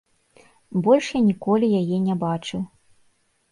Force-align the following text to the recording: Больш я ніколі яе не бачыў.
Больш 0.87 1.05
я 1.17 1.21
ніколі 1.29 1.71
яе 1.83 1.97
не 2.09 2.19
бачыў. 2.27 2.67